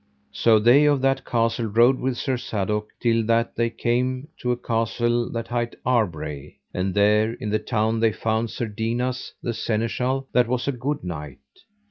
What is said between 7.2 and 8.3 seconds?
in the town they